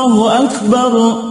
الله 0.01 0.43
أكبر. 0.43 1.30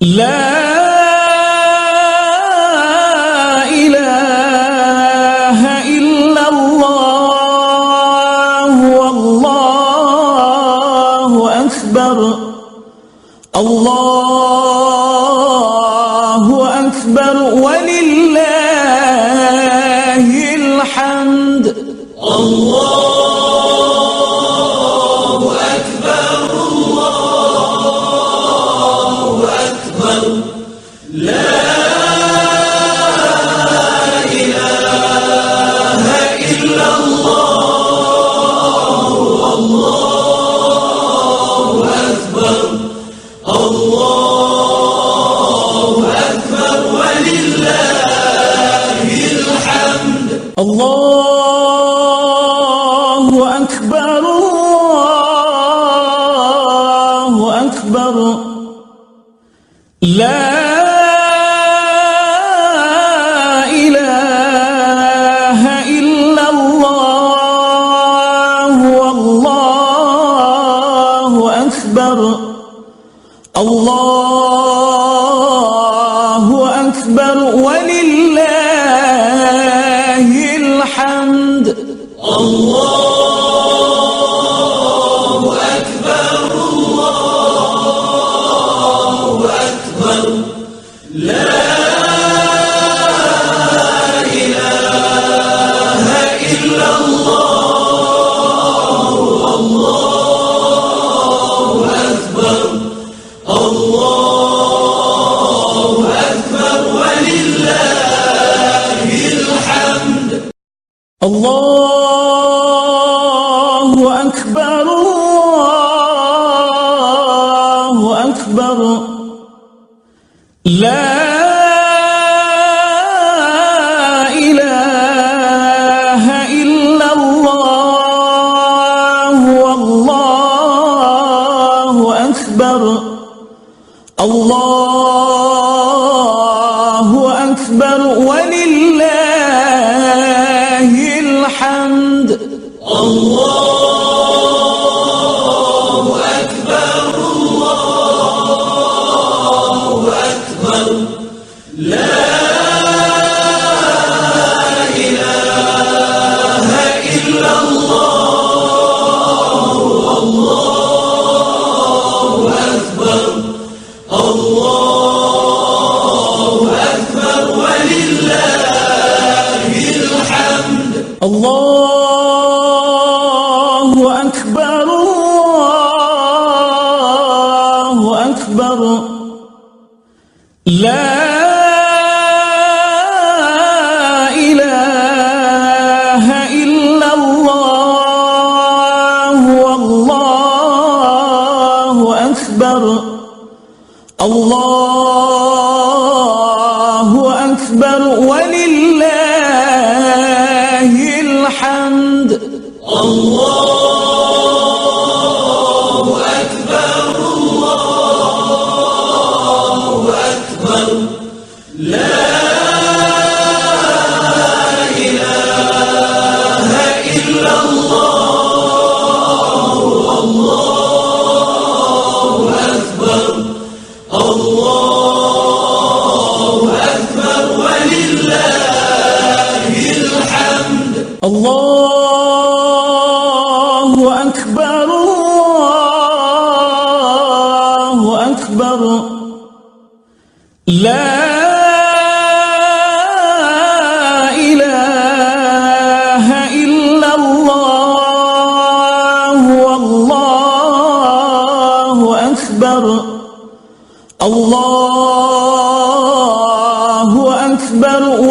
لا 0.00 0.59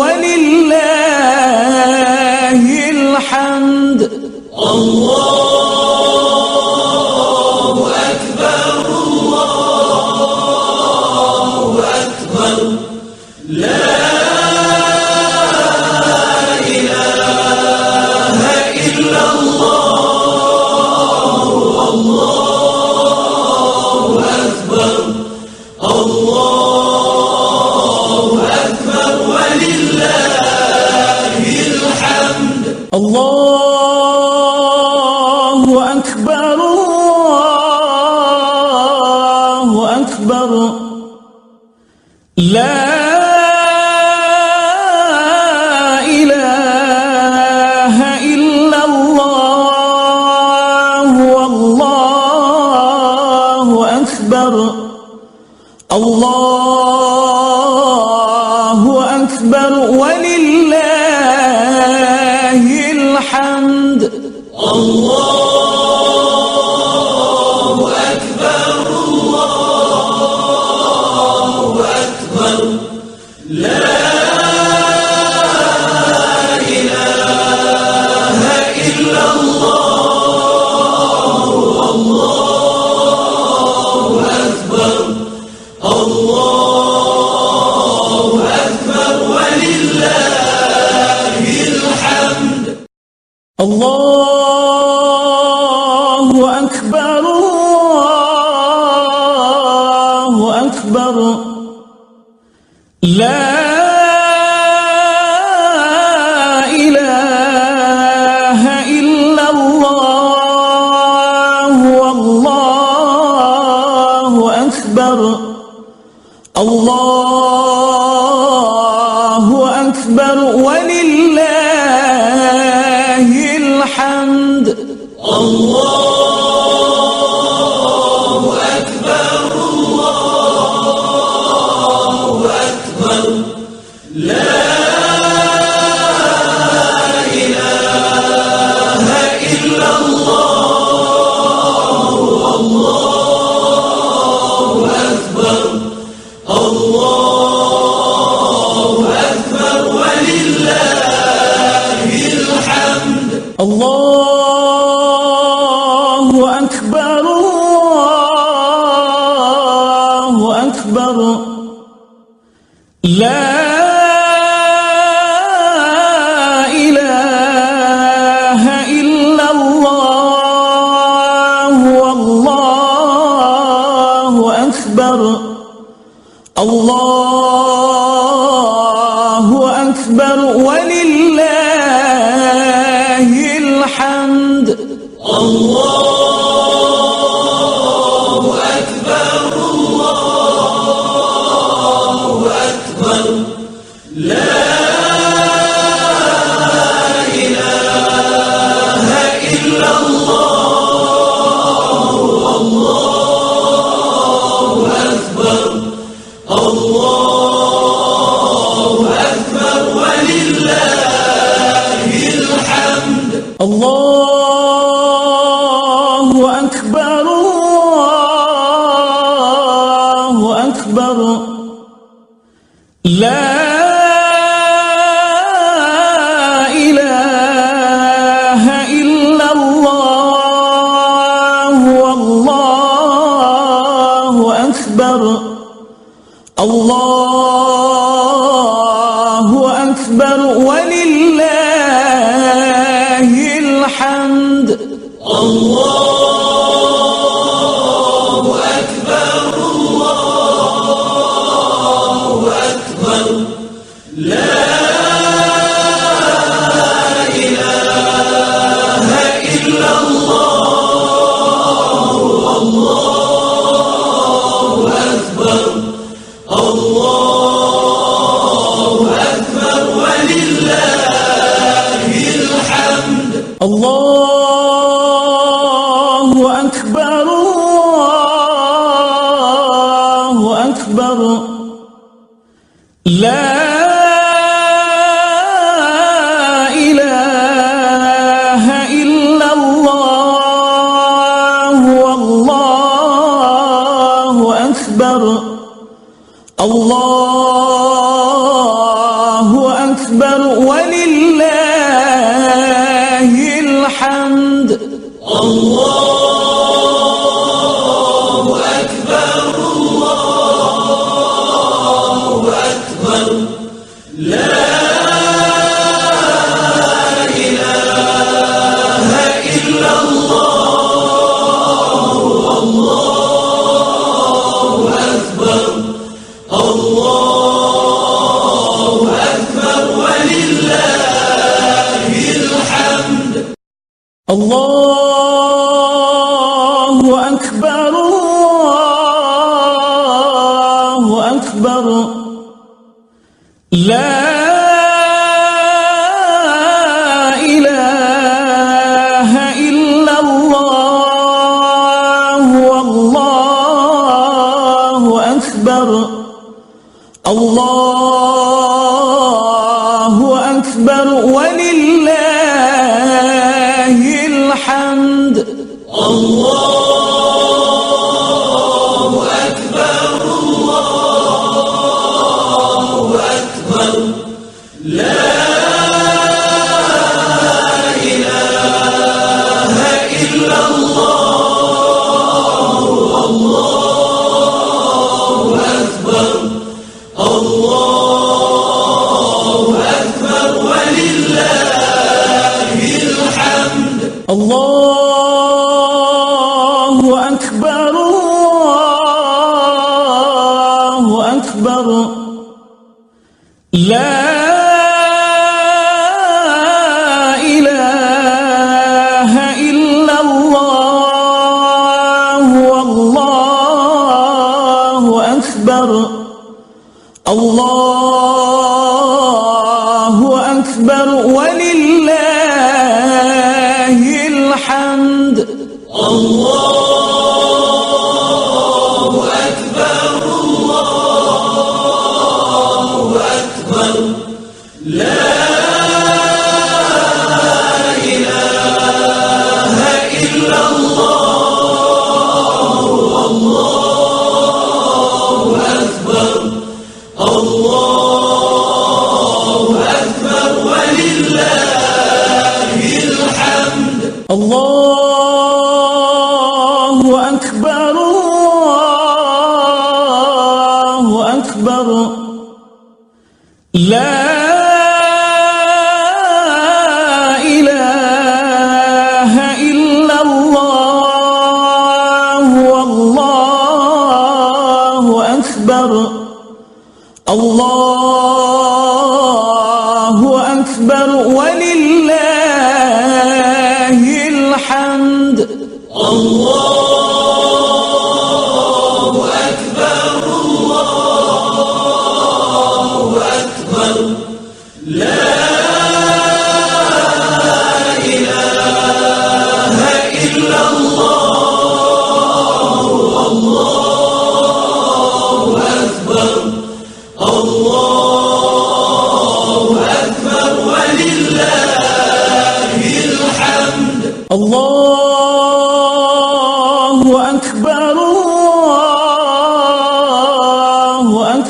ولله 0.09 0.79
الحمد. 2.89 4.08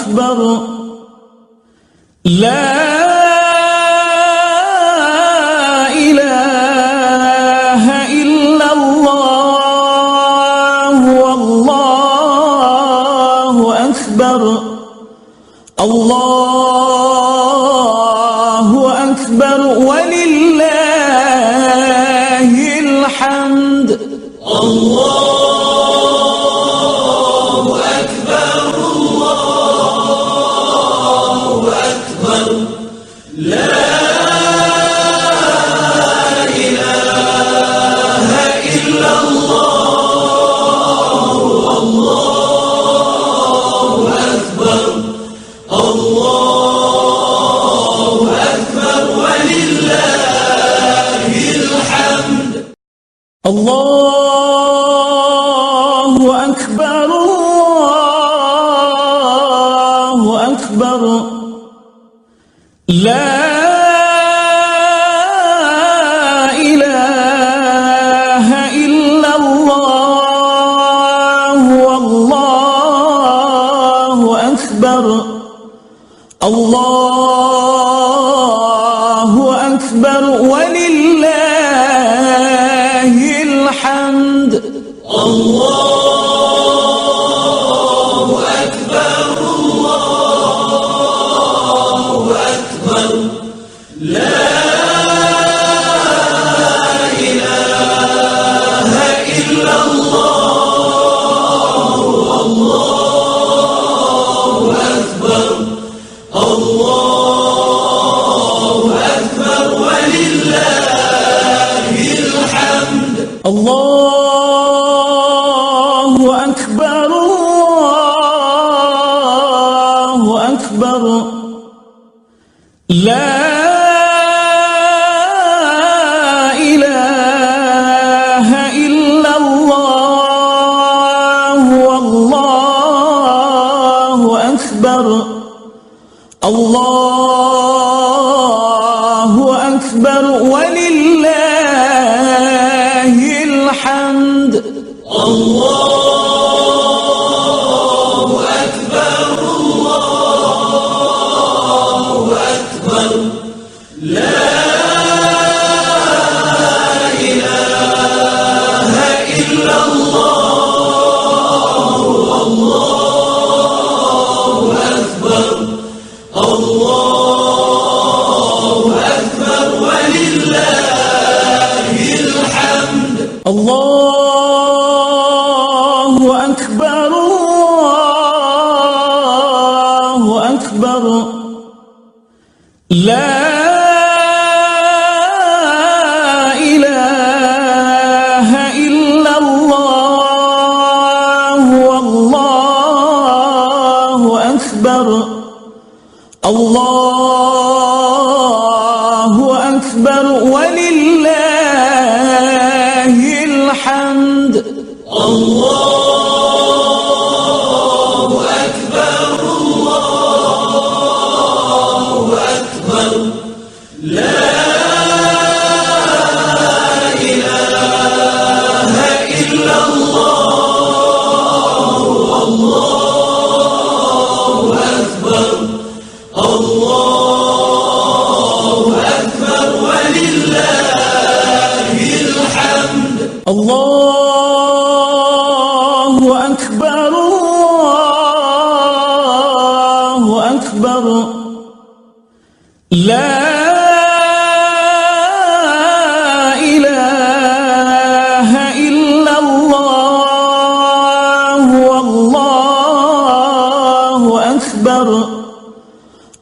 أكبر. 0.09 0.67
لا 2.25 2.78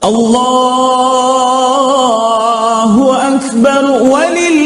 الله 0.04 1.36
أكبر 3.36 3.84
ولله 4.02 4.57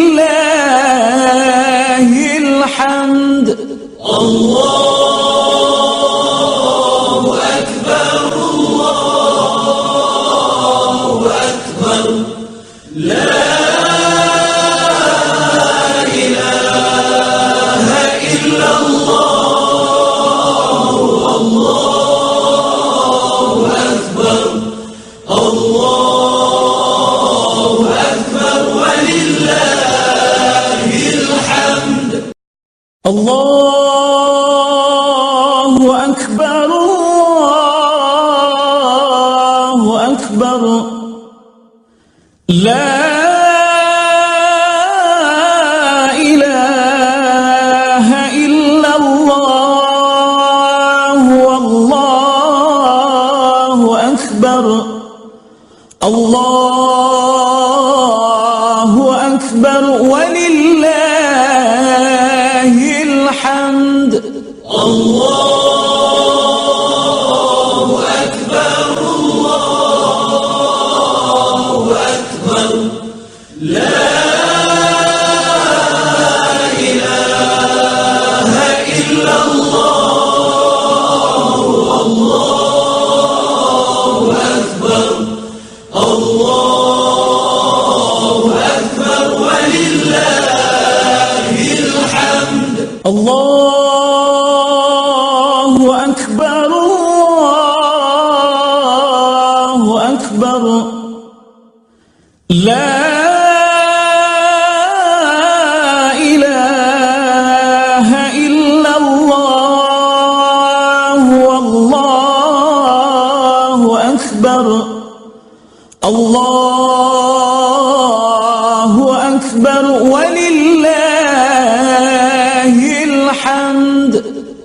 الحمد 124.02 124.16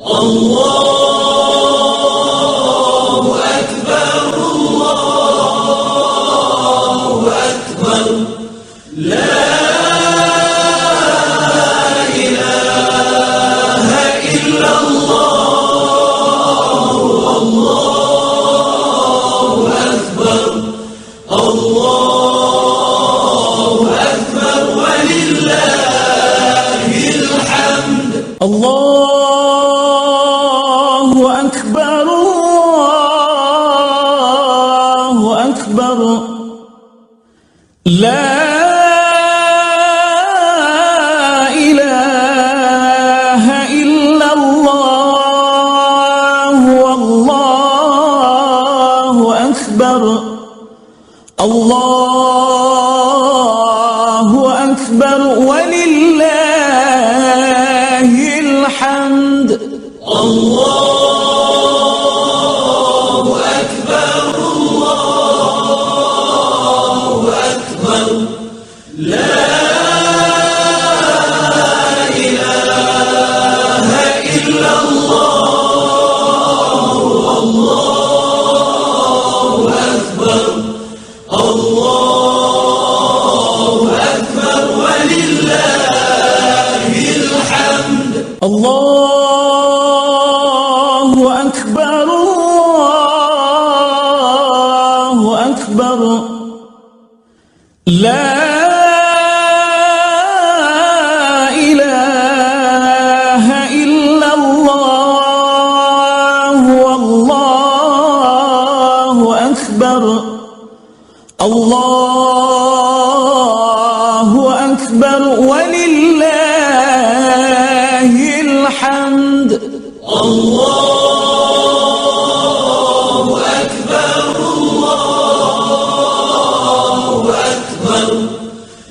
الله 0.07 0.86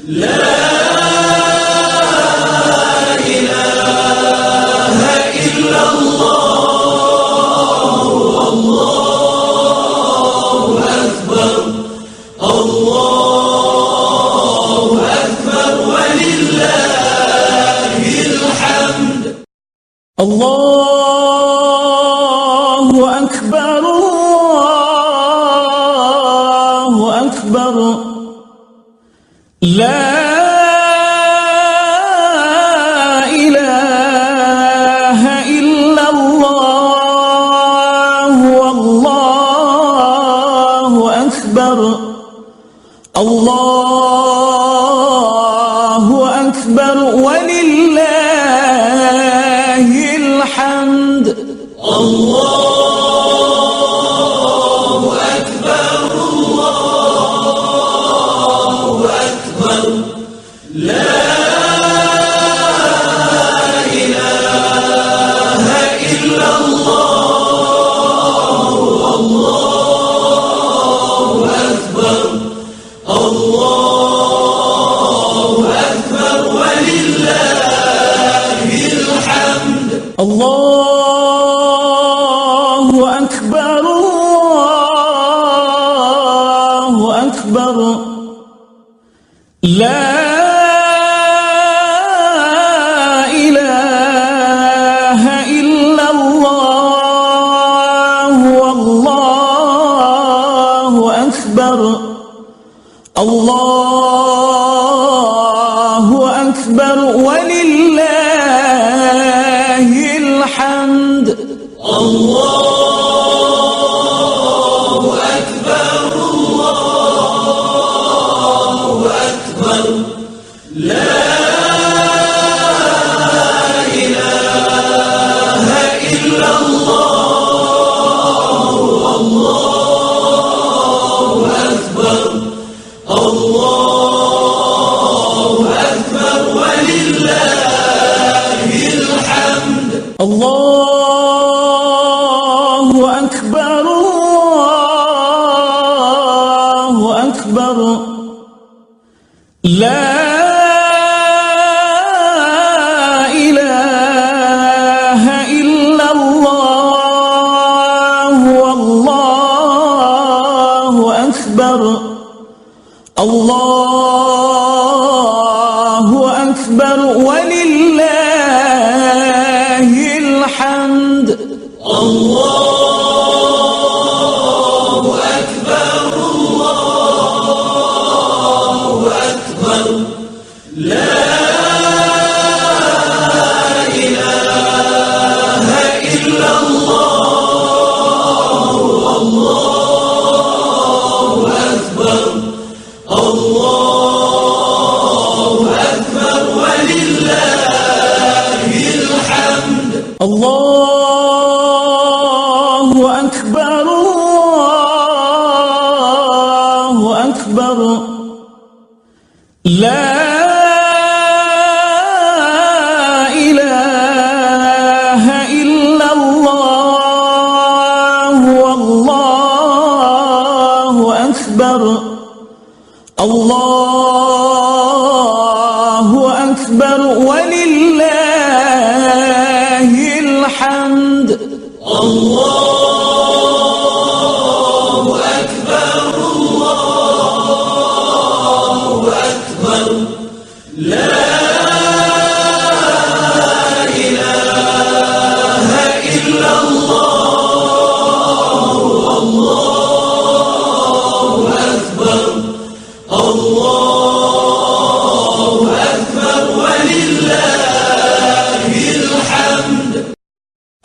لا 0.08 0.45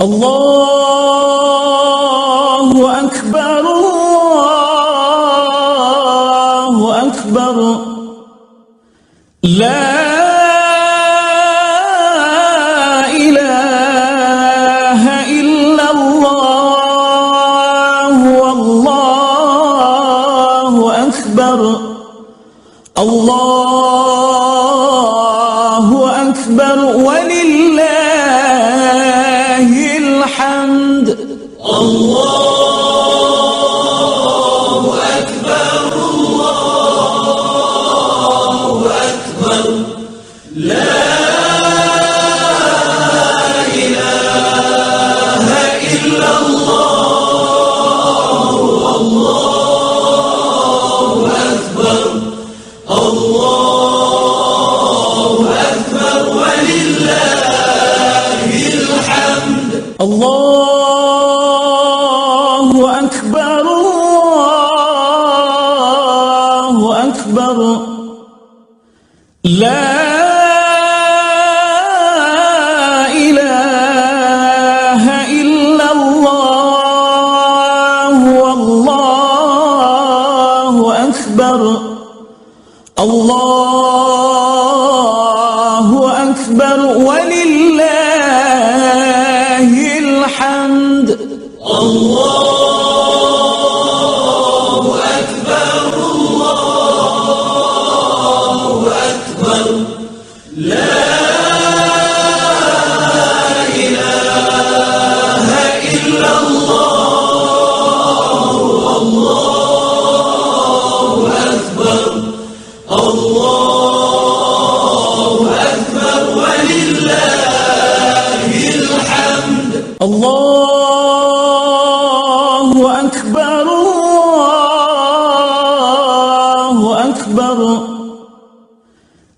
الله 0.01 1.10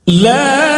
لا 0.06 0.71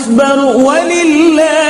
أكبر 0.00 0.38
ولله 0.56 1.69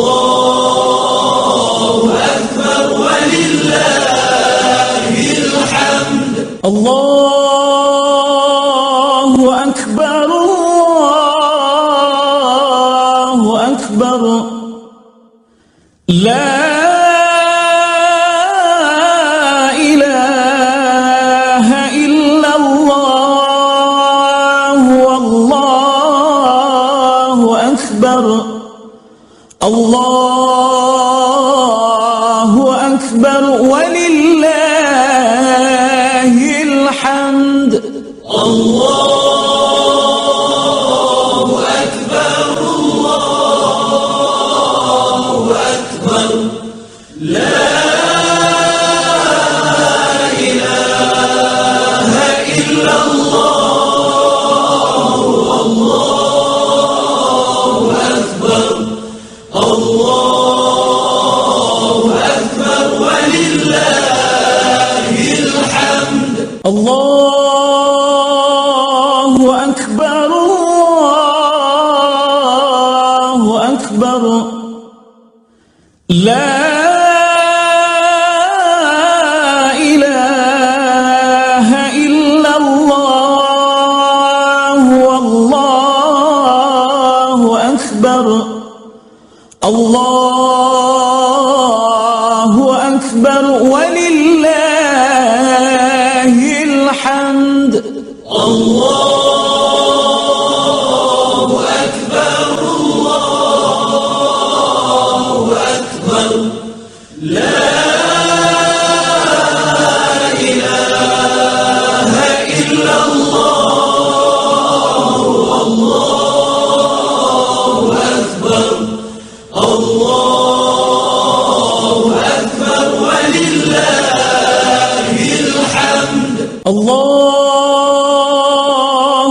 الله 0.00 0.29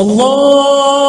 الله 0.02 1.01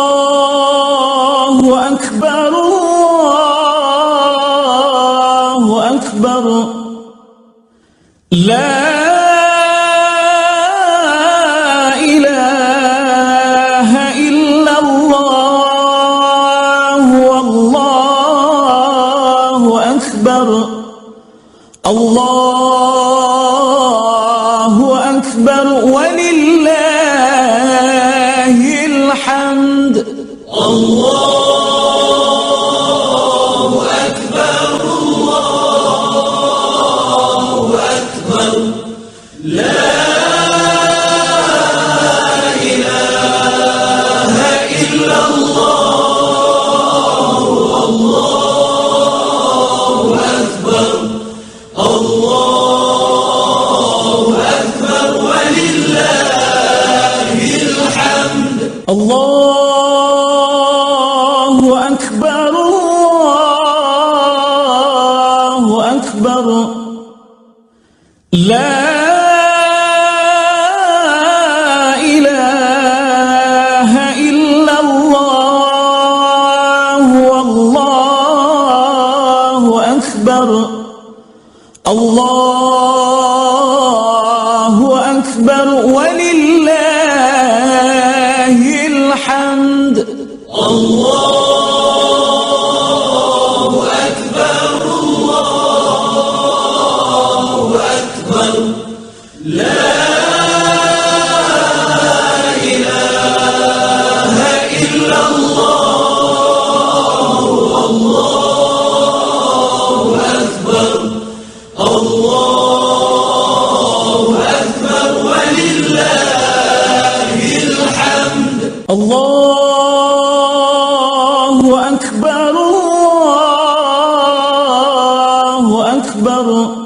أكبر. 126.12 126.76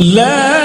لا 0.00 0.57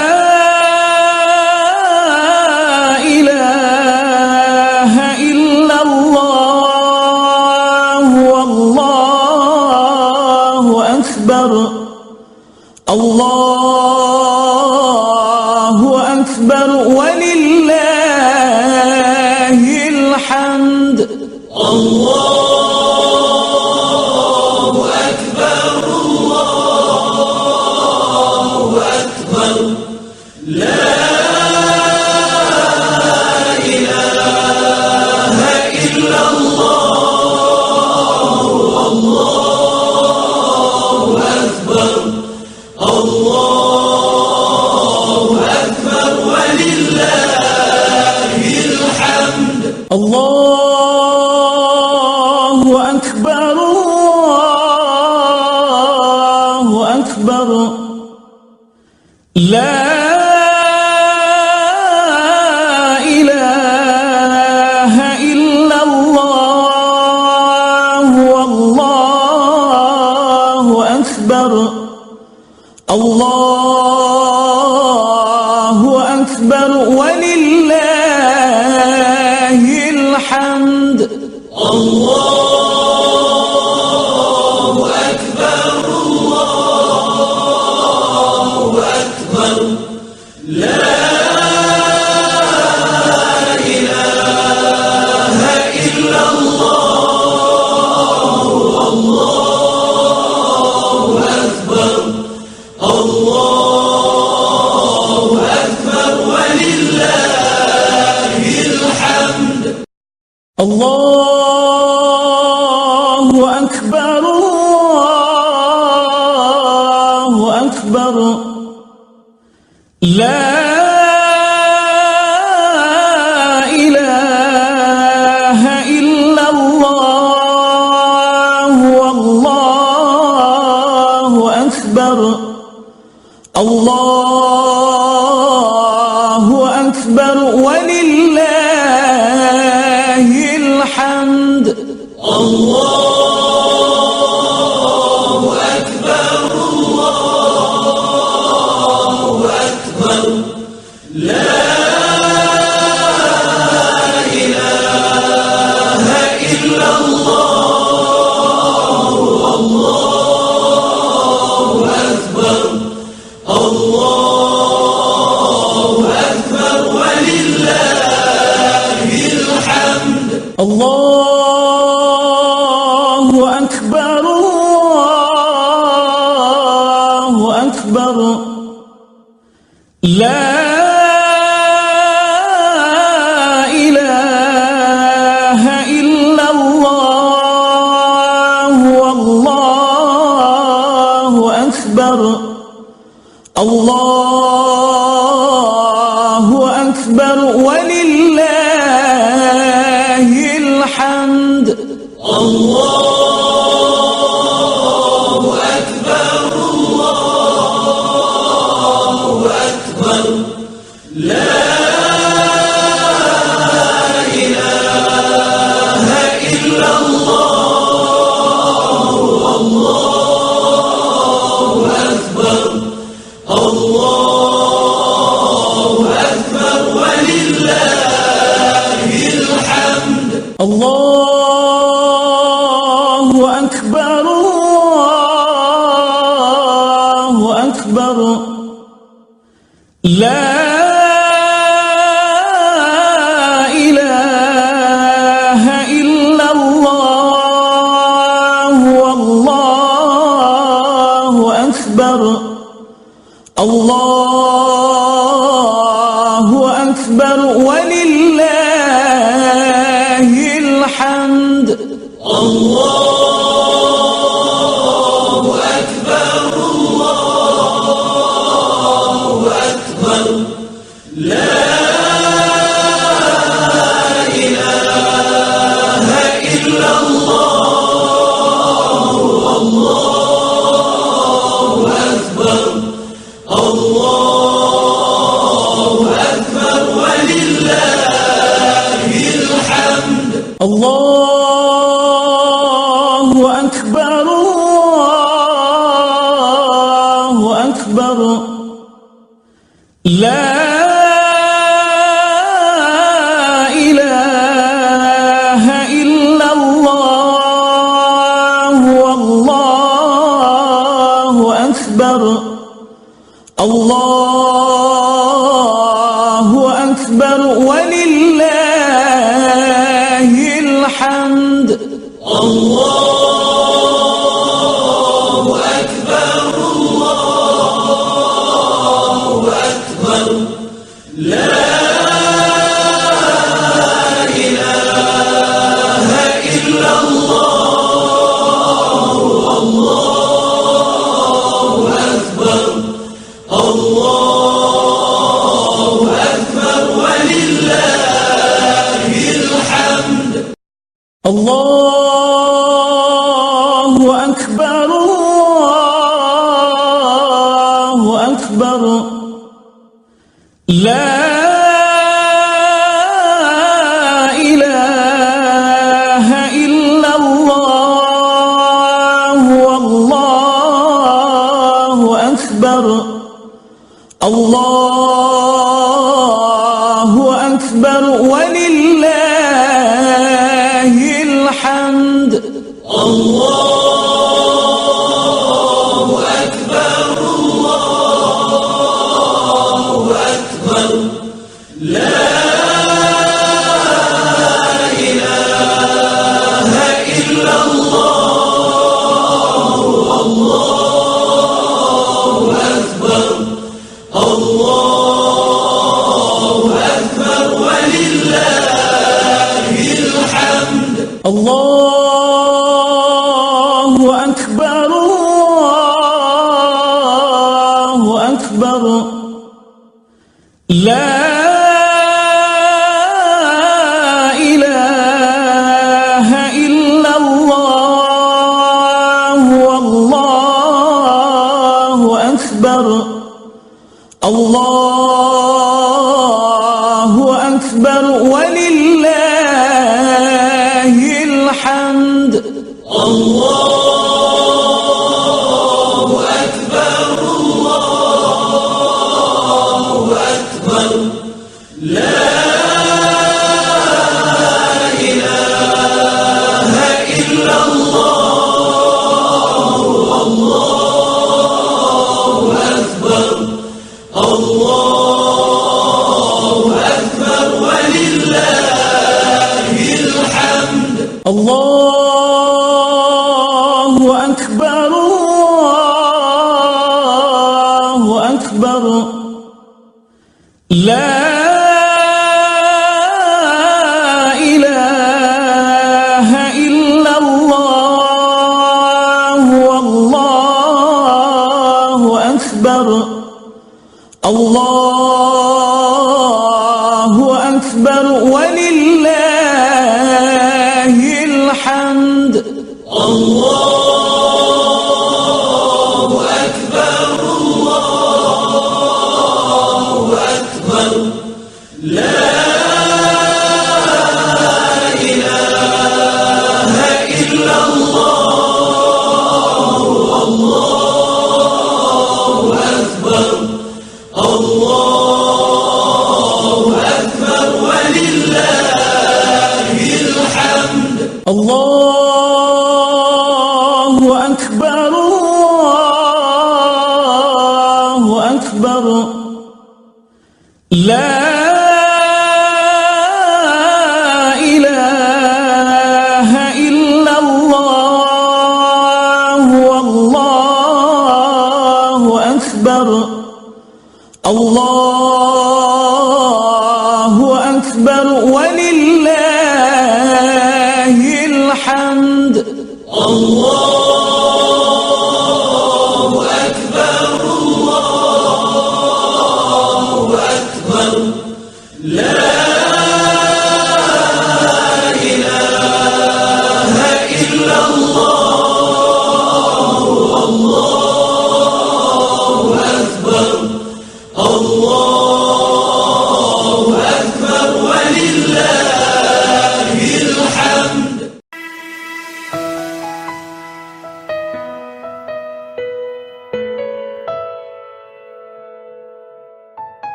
أكبر 257.13 257.45
ولله 257.45 258.22